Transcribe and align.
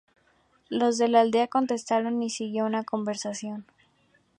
Los 0.69 0.97
de 0.97 1.07
la 1.09 1.21
aldea 1.21 1.45
contestaron 1.47 2.23
y 2.23 2.31
siguió 2.31 2.65
una 2.65 2.83
conversación. 2.83 3.67